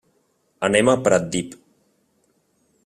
Anem 0.67 0.89
a 0.93 0.97
Pratdip. 1.09 1.55